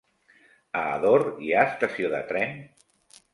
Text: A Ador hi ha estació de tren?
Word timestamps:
A 0.79 0.85
Ador 0.93 1.25
hi 1.47 1.53
ha 1.57 1.67
estació 1.73 2.11
de 2.15 2.23
tren? 2.33 2.57